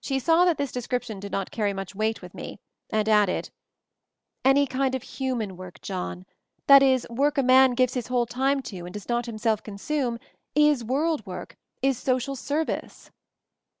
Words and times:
She 0.00 0.18
saw 0.18 0.44
that 0.44 0.58
this 0.58 0.72
description 0.72 1.20
did 1.20 1.30
not 1.30 1.52
carry 1.52 1.72
much 1.72 1.94
weight 1.94 2.20
with 2.20 2.34
me, 2.34 2.58
and 2.90 3.08
added, 3.08 3.50
"Any 4.44 4.66
kind 4.66 4.92
of 4.96 5.04
human 5.04 5.56
work, 5.56 5.80
John; 5.82 6.26
that 6.66 6.82
is, 6.82 7.06
work 7.08 7.38
a 7.38 7.44
man 7.44 7.74
gives 7.74 7.94
his 7.94 8.08
whole 8.08 8.26
time 8.26 8.60
to 8.62 8.84
and 8.84 8.92
does 8.92 9.08
not 9.08 9.26
himself 9.26 9.62
consume, 9.62 10.18
is 10.56 10.82
world 10.82 11.24
work— 11.26 11.56
is 11.80 11.96
social 11.96 12.34
service." 12.34 13.12